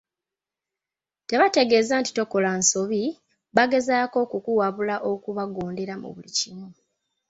Tebategeeza 1.29 1.93
nti 1.99 2.11
tokola 2.17 2.49
nsobi, 2.59 3.03
bagezaako 3.55 4.19
kukuwabula 4.31 4.95
okubagondera 5.11 5.93
mu 6.01 6.09
buli 6.13 6.31
kimu. 6.37 6.67